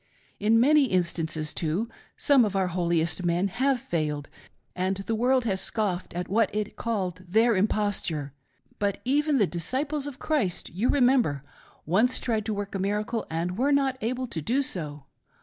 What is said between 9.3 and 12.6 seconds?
the disciples of Christ, you remember, once tried to